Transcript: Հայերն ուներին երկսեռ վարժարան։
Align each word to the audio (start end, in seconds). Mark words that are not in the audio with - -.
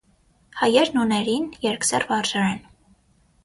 Հայերն 0.61 0.97
ուներին 1.03 1.47
երկսեռ 1.67 2.09
վարժարան։ 2.13 2.61